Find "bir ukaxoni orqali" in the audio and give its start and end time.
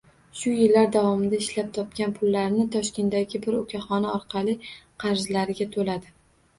3.47-4.61